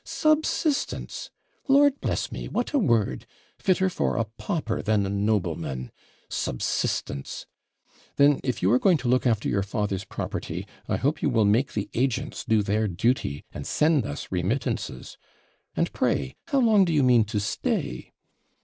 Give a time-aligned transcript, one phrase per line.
[0.03, 1.29] 'Subsistence!
[1.67, 3.27] Lord bless me, what a word!
[3.59, 5.91] fitter for a pauper than a nobleman
[6.27, 7.45] subsistence!
[8.15, 11.45] Then, if you are going to look after your father's property, I hope you will
[11.45, 15.19] make the agents do their duty, and send us remittances.
[15.75, 18.11] And pray how long do you mean to stay?'